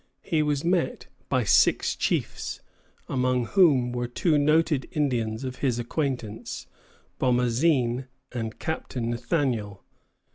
[0.23, 2.59] He was met by six chiefs,
[3.07, 6.65] among whom were two noted Indians of his acquaintance,
[7.19, 9.83] Bomazeen and Captain Nathaniel.